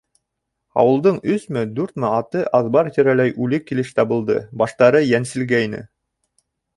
[0.83, 5.83] Ауылдың өсмө, дүртме аты аҙбар тирәләй үлек килеш табылды: баштары йәнселгәйне.